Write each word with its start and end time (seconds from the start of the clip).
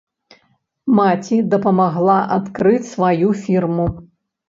Маці 0.99 1.37
дапамагла 1.53 2.17
адкрыць 2.39 2.83
сваю 2.93 3.27
фірму. 3.47 3.91